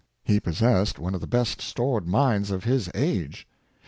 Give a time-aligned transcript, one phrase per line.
[0.23, 3.47] He possessed one of the best stored minds of his age.